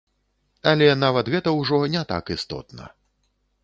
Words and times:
Але 0.71 0.87
нават 1.03 1.31
гэта 1.35 1.55
ўжо 1.59 1.81
не 1.97 2.03
так 2.15 2.37
істотна. 2.39 2.83